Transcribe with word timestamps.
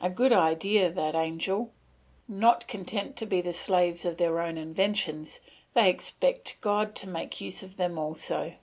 A 0.00 0.08
good 0.08 0.32
idea, 0.32 0.90
that 0.90 1.14
angel! 1.14 1.72
Not 2.26 2.66
content 2.66 3.16
to 3.16 3.26
be 3.26 3.42
the 3.42 3.52
slaves 3.52 4.06
of 4.06 4.16
their 4.16 4.40
own 4.40 4.56
inventions 4.56 5.40
they 5.74 5.90
expect 5.90 6.56
God 6.62 6.94
to 6.94 7.06
make 7.06 7.38
use 7.42 7.62
of 7.62 7.76
them 7.76 7.98
also! 7.98 8.54